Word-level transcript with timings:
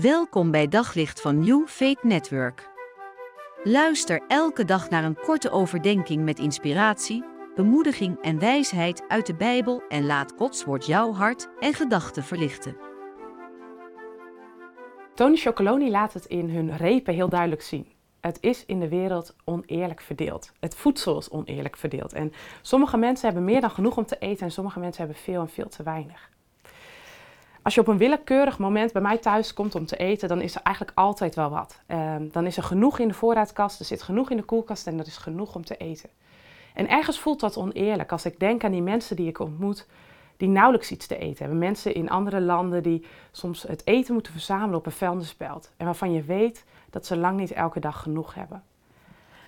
Welkom 0.00 0.50
bij 0.50 0.68
Daglicht 0.68 1.20
van 1.20 1.38
New 1.38 1.66
Faith 1.66 2.02
Network. 2.02 2.70
Luister 3.62 4.22
elke 4.28 4.64
dag 4.64 4.90
naar 4.90 5.04
een 5.04 5.16
korte 5.16 5.50
overdenking 5.50 6.24
met 6.24 6.38
inspiratie, 6.38 7.24
bemoediging 7.54 8.20
en 8.20 8.38
wijsheid 8.38 9.04
uit 9.08 9.26
de 9.26 9.34
Bijbel 9.34 9.82
en 9.88 10.06
laat 10.06 10.32
Gods 10.36 10.64
woord 10.64 10.86
jouw 10.86 11.12
hart 11.12 11.48
en 11.60 11.74
gedachten 11.74 12.22
verlichten. 12.22 12.76
Tony 15.14 15.36
Chocoloni 15.36 15.90
laat 15.90 16.12
het 16.12 16.26
in 16.26 16.50
hun 16.50 16.76
repen 16.76 17.14
heel 17.14 17.28
duidelijk 17.28 17.62
zien. 17.62 17.86
Het 18.20 18.38
is 18.40 18.64
in 18.66 18.80
de 18.80 18.88
wereld 18.88 19.36
oneerlijk 19.44 20.00
verdeeld. 20.00 20.52
Het 20.60 20.74
voedsel 20.74 21.18
is 21.18 21.30
oneerlijk 21.30 21.76
verdeeld. 21.76 22.12
En 22.12 22.32
sommige 22.62 22.96
mensen 22.96 23.26
hebben 23.26 23.44
meer 23.44 23.60
dan 23.60 23.70
genoeg 23.70 23.96
om 23.96 24.06
te 24.06 24.18
eten 24.18 24.46
en 24.46 24.52
sommige 24.52 24.80
mensen 24.80 25.04
hebben 25.04 25.22
veel 25.22 25.40
en 25.40 25.48
veel 25.48 25.68
te 25.68 25.82
weinig. 25.82 26.32
Als 27.64 27.74
je 27.74 27.80
op 27.80 27.88
een 27.88 27.98
willekeurig 27.98 28.58
moment 28.58 28.92
bij 28.92 29.02
mij 29.02 29.18
thuis 29.18 29.54
komt 29.54 29.74
om 29.74 29.86
te 29.86 29.96
eten, 29.96 30.28
dan 30.28 30.40
is 30.40 30.54
er 30.54 30.62
eigenlijk 30.62 30.98
altijd 30.98 31.34
wel 31.34 31.50
wat. 31.50 31.80
Ehm, 31.86 32.28
dan 32.30 32.46
is 32.46 32.56
er 32.56 32.62
genoeg 32.62 32.98
in 32.98 33.08
de 33.08 33.14
voorraadkast, 33.14 33.78
er 33.78 33.84
zit 33.84 34.02
genoeg 34.02 34.30
in 34.30 34.36
de 34.36 34.42
koelkast 34.42 34.86
en 34.86 34.98
er 34.98 35.06
is 35.06 35.16
genoeg 35.16 35.54
om 35.54 35.64
te 35.64 35.76
eten. 35.76 36.10
En 36.74 36.88
ergens 36.88 37.18
voelt 37.18 37.40
dat 37.40 37.56
oneerlijk 37.56 38.12
als 38.12 38.24
ik 38.24 38.40
denk 38.40 38.64
aan 38.64 38.70
die 38.70 38.82
mensen 38.82 39.16
die 39.16 39.28
ik 39.28 39.38
ontmoet 39.38 39.86
die 40.36 40.48
nauwelijks 40.48 40.90
iets 40.90 41.06
te 41.06 41.18
eten 41.18 41.38
hebben. 41.38 41.58
Mensen 41.58 41.94
in 41.94 42.10
andere 42.10 42.40
landen 42.40 42.82
die 42.82 43.06
soms 43.32 43.62
het 43.62 43.82
eten 43.84 44.14
moeten 44.14 44.32
verzamelen 44.32 44.78
op 44.78 44.86
een 44.86 44.92
vuilnisbelt. 44.92 45.72
En 45.76 45.84
waarvan 45.84 46.12
je 46.12 46.22
weet 46.22 46.64
dat 46.90 47.06
ze 47.06 47.16
lang 47.16 47.38
niet 47.38 47.52
elke 47.52 47.80
dag 47.80 48.02
genoeg 48.02 48.34
hebben. 48.34 48.62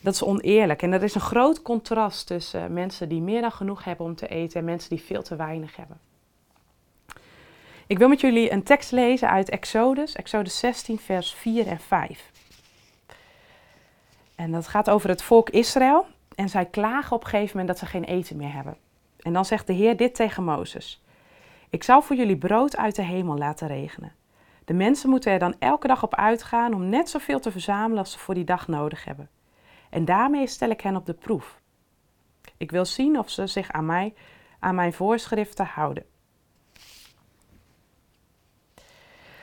Dat 0.00 0.14
is 0.14 0.22
oneerlijk. 0.22 0.82
En 0.82 0.92
er 0.92 1.02
is 1.02 1.14
een 1.14 1.20
groot 1.20 1.62
contrast 1.62 2.26
tussen 2.26 2.72
mensen 2.72 3.08
die 3.08 3.22
meer 3.22 3.40
dan 3.40 3.52
genoeg 3.52 3.84
hebben 3.84 4.06
om 4.06 4.14
te 4.14 4.28
eten 4.28 4.58
en 4.60 4.64
mensen 4.64 4.90
die 4.90 5.02
veel 5.02 5.22
te 5.22 5.36
weinig 5.36 5.76
hebben. 5.76 5.98
Ik 7.90 7.98
wil 7.98 8.08
met 8.08 8.20
jullie 8.20 8.52
een 8.52 8.62
tekst 8.62 8.92
lezen 8.92 9.30
uit 9.30 9.48
Exodus, 9.48 10.14
Exodus 10.14 10.58
16, 10.58 10.98
vers 10.98 11.34
4 11.34 11.66
en 11.66 11.80
5. 11.80 12.30
En 14.34 14.52
dat 14.52 14.68
gaat 14.68 14.90
over 14.90 15.08
het 15.08 15.22
volk 15.22 15.50
Israël. 15.50 16.06
En 16.34 16.48
zij 16.48 16.66
klagen 16.66 17.16
op 17.16 17.22
een 17.22 17.28
gegeven 17.28 17.56
moment 17.56 17.68
dat 17.68 17.78
ze 17.78 17.96
geen 17.96 18.04
eten 18.04 18.36
meer 18.36 18.52
hebben. 18.52 18.76
En 19.18 19.32
dan 19.32 19.44
zegt 19.44 19.66
de 19.66 19.72
Heer 19.72 19.96
dit 19.96 20.14
tegen 20.14 20.44
Mozes: 20.44 21.02
Ik 21.70 21.82
zal 21.82 22.02
voor 22.02 22.16
jullie 22.16 22.36
brood 22.36 22.76
uit 22.76 22.96
de 22.96 23.02
hemel 23.02 23.38
laten 23.38 23.68
regenen. 23.68 24.12
De 24.64 24.74
mensen 24.74 25.10
moeten 25.10 25.32
er 25.32 25.38
dan 25.38 25.54
elke 25.58 25.86
dag 25.86 26.02
op 26.02 26.14
uitgaan 26.14 26.74
om 26.74 26.88
net 26.88 27.10
zoveel 27.10 27.40
te 27.40 27.50
verzamelen 27.50 27.98
als 27.98 28.12
ze 28.12 28.18
voor 28.18 28.34
die 28.34 28.44
dag 28.44 28.68
nodig 28.68 29.04
hebben. 29.04 29.28
En 29.90 30.04
daarmee 30.04 30.46
stel 30.46 30.70
ik 30.70 30.80
hen 30.80 30.96
op 30.96 31.06
de 31.06 31.14
proef. 31.14 31.60
Ik 32.56 32.70
wil 32.70 32.84
zien 32.84 33.18
of 33.18 33.30
ze 33.30 33.46
zich 33.46 33.72
aan 33.72 33.86
mij, 33.86 34.14
aan 34.58 34.74
mijn 34.74 34.92
voorschriften 34.92 35.66
houden. 35.66 36.04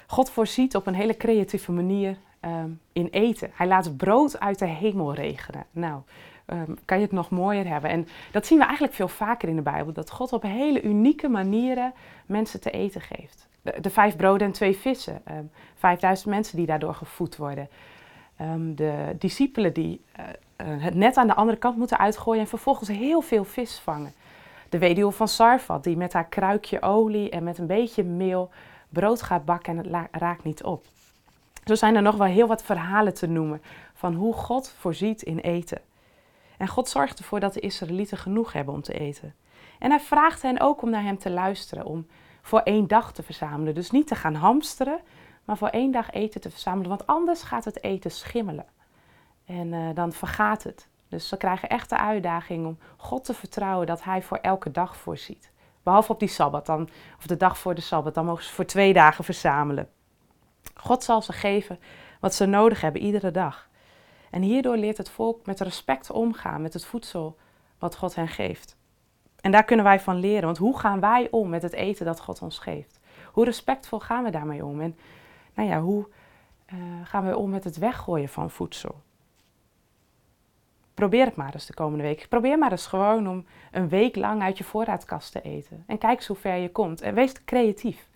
God 0.07 0.29
voorziet 0.29 0.75
op 0.75 0.87
een 0.87 0.95
hele 0.95 1.17
creatieve 1.17 1.71
manier 1.71 2.17
ehm, 2.39 2.69
in 2.93 3.07
eten. 3.11 3.51
Hij 3.53 3.67
laat 3.67 3.97
brood 3.97 4.39
uit 4.39 4.59
de 4.59 4.65
hemel 4.65 5.13
regenen. 5.13 5.65
Nou, 5.71 6.01
um, 6.47 6.77
kan 6.85 6.97
je 6.97 7.03
het 7.03 7.11
nog 7.11 7.29
mooier 7.29 7.67
hebben. 7.67 7.89
En 7.89 8.07
dat 8.31 8.45
zien 8.45 8.57
we 8.57 8.63
eigenlijk 8.63 8.93
veel 8.93 9.07
vaker 9.07 9.49
in 9.49 9.55
de 9.55 9.61
Bijbel. 9.61 9.93
Dat 9.93 10.11
God 10.11 10.33
op 10.33 10.41
hele 10.41 10.81
unieke 10.81 11.29
manieren 11.29 11.93
mensen 12.25 12.61
te 12.61 12.71
eten 12.71 13.01
geeft. 13.01 13.47
De, 13.81 13.89
vijf 13.89 14.15
broden 14.15 14.47
en 14.47 14.53
twee 14.53 14.77
vissen. 14.77 15.21
Um, 15.31 15.51
vijfduizend 15.75 16.29
mensen 16.29 16.57
die 16.57 16.65
daardoor 16.65 16.93
gevoed 16.93 17.35
worden. 17.35 17.69
de 18.75 19.15
discipelen 19.19 19.73
die 19.73 20.01
uh, 20.19 20.25
het 20.67 20.95
net 20.95 21.17
aan 21.17 21.27
de 21.27 21.35
andere 21.35 21.57
kant 21.57 21.77
moeten 21.77 21.97
uitgooien 21.97 22.41
en 22.41 22.47
vervolgens 22.47 22.89
heel 22.89 23.21
veel 23.21 23.43
vis 23.43 23.79
vangen. 23.79 24.13
De 24.69 24.77
weduwe 24.77 25.11
van 25.11 25.27
Sarfat 25.27 25.83
die 25.83 25.97
met 25.97 26.13
haar 26.13 26.27
kruikje 26.27 26.81
olie 26.81 27.29
en 27.29 27.43
met 27.43 27.57
een 27.57 27.67
beetje 27.67 28.03
meel 28.03 28.49
brood 28.89 29.21
gaat 29.21 29.45
bakken 29.45 29.77
en 29.77 29.91
het 29.91 30.09
raakt 30.11 30.43
niet 30.43 30.63
op. 30.63 30.85
Zo 31.65 31.75
zijn 31.75 31.95
er 31.95 32.01
nog 32.01 32.15
wel 32.15 32.27
heel 32.27 32.47
wat 32.47 32.63
verhalen 32.63 33.13
te 33.13 33.27
noemen 33.27 33.61
van 33.93 34.13
hoe 34.13 34.33
God 34.33 34.69
voorziet 34.69 35.21
in 35.21 35.39
eten. 35.39 35.81
En 36.57 36.67
God 36.67 36.89
zorgt 36.89 37.19
ervoor 37.19 37.39
dat 37.39 37.53
de 37.53 37.59
Israëlieten 37.59 38.17
genoeg 38.17 38.53
hebben 38.53 38.73
om 38.73 38.81
te 38.81 38.93
eten. 38.93 39.35
En 39.79 39.89
hij 39.89 39.99
vraagt 39.99 40.41
hen 40.41 40.59
ook 40.59 40.81
om 40.81 40.89
naar 40.89 41.03
hem 41.03 41.17
te 41.17 41.29
luisteren, 41.29 41.85
om 41.85 42.07
voor 42.41 42.59
één 42.59 42.87
dag 42.87 43.13
te 43.13 43.23
verzamelen. 43.23 43.75
Dus 43.75 43.91
niet 43.91 44.07
te 44.07 44.15
gaan 44.15 44.35
hamsteren, 44.35 44.99
maar 45.45 45.57
voor 45.57 45.67
één 45.67 45.91
dag 45.91 46.11
eten 46.11 46.41
te 46.41 46.49
verzamelen, 46.49 46.89
want 46.89 47.07
anders 47.07 47.41
gaat 47.41 47.65
het 47.65 47.83
eten 47.83 48.11
schimmelen. 48.11 48.65
En 49.45 49.67
uh, 49.67 49.89
dan 49.93 50.11
vergaat 50.11 50.63
het. 50.63 50.87
Dus 51.09 51.27
ze 51.27 51.37
krijgen 51.37 51.69
echt 51.69 51.89
de 51.89 51.97
uitdaging 51.97 52.65
om 52.65 52.77
God 52.97 53.23
te 53.23 53.33
vertrouwen 53.33 53.87
dat 53.87 54.03
hij 54.03 54.21
voor 54.21 54.37
elke 54.37 54.71
dag 54.71 54.97
voorziet. 54.97 55.51
Behalve 55.87 56.11
op 56.11 56.19
die 56.19 56.29
Sabbat 56.29 56.65
dan, 56.65 56.89
of 57.17 57.27
de 57.27 57.37
dag 57.37 57.57
voor 57.57 57.75
de 57.75 57.81
Sabbat, 57.81 58.13
dan 58.13 58.25
mogen 58.25 58.43
ze 58.43 58.53
voor 58.53 58.65
twee 58.65 58.93
dagen 58.93 59.23
verzamelen. 59.23 59.89
God 60.73 61.03
zal 61.03 61.21
ze 61.21 61.33
geven 61.33 61.79
wat 62.19 62.33
ze 62.33 62.45
nodig 62.45 62.81
hebben 62.81 63.01
iedere 63.01 63.31
dag. 63.31 63.69
En 64.31 64.41
hierdoor 64.41 64.77
leert 64.77 64.97
het 64.97 65.09
volk 65.09 65.45
met 65.45 65.59
respect 65.59 66.11
omgaan 66.11 66.61
met 66.61 66.73
het 66.73 66.85
voedsel 66.85 67.37
wat 67.79 67.95
God 67.95 68.15
hen 68.15 68.27
geeft. 68.27 68.77
En 69.41 69.51
daar 69.51 69.63
kunnen 69.63 69.85
wij 69.85 69.99
van 69.99 70.15
leren, 70.19 70.45
want 70.45 70.57
hoe 70.57 70.79
gaan 70.79 70.99
wij 70.99 71.27
om 71.31 71.49
met 71.49 71.61
het 71.61 71.73
eten 71.73 72.05
dat 72.05 72.19
God 72.19 72.41
ons 72.41 72.59
geeft? 72.59 72.99
Hoe 73.31 73.45
respectvol 73.45 73.99
gaan 73.99 74.23
we 74.23 74.29
daarmee 74.29 74.65
om? 74.65 74.81
En 74.81 74.97
nou 75.53 75.69
ja, 75.69 75.81
hoe 75.81 76.07
uh, 76.73 76.79
gaan 77.03 77.25
we 77.25 77.37
om 77.37 77.49
met 77.49 77.63
het 77.63 77.77
weggooien 77.77 78.29
van 78.29 78.49
voedsel? 78.49 79.01
Probeer 80.97 81.25
het 81.25 81.35
maar 81.35 81.53
eens 81.53 81.65
de 81.65 81.73
komende 81.73 82.03
week. 82.03 82.25
Probeer 82.29 82.57
maar 82.57 82.71
eens 82.71 82.87
gewoon 82.87 83.27
om 83.27 83.45
een 83.71 83.89
week 83.89 84.15
lang 84.15 84.41
uit 84.41 84.57
je 84.57 84.63
voorraadkast 84.63 85.31
te 85.31 85.41
eten. 85.41 85.83
En 85.87 85.97
kijk 85.97 86.17
eens 86.17 86.27
hoe 86.27 86.35
ver 86.35 86.55
je 86.55 86.71
komt. 86.71 87.01
En 87.01 87.13
wees 87.13 87.43
creatief. 87.45 88.07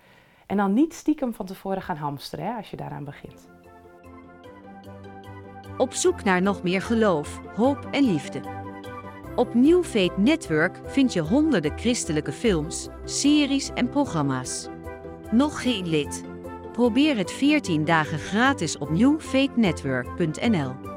En 0.45 0.57
dan 0.57 0.73
niet 0.73 0.93
stiekem 0.93 1.33
van 1.33 1.45
tevoren 1.45 1.81
gaan 1.81 1.95
hamsteren 1.95 2.55
als 2.55 2.69
je 2.69 2.77
daaraan 2.77 3.03
begint. 3.03 3.49
Op 5.77 5.93
zoek 5.93 6.23
naar 6.23 6.41
nog 6.41 6.63
meer 6.63 6.81
geloof, 6.81 7.41
hoop 7.55 7.87
en 7.91 8.03
liefde. 8.03 8.41
Op 9.35 9.53
New 9.53 9.83
Faith 9.83 10.17
Network 10.17 10.79
vind 10.85 11.13
je 11.13 11.21
honderden 11.21 11.77
christelijke 11.77 12.31
films, 12.31 12.87
series 13.03 13.73
en 13.73 13.89
programma's. 13.89 14.67
Nog 15.31 15.61
geen 15.61 15.87
lid? 15.87 16.23
Probeer 16.71 17.17
het 17.17 17.31
14 17.31 17.85
dagen 17.85 18.19
gratis 18.19 18.77
op 18.77 18.89
newfaithnetwork.nl. 18.89 20.90